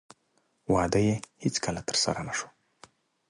واده 0.73 0.99
یې 1.07 1.15
هېڅکله 1.43 1.81
ترسره 1.89 2.21
نه 2.27 2.33
شو. 2.37 2.47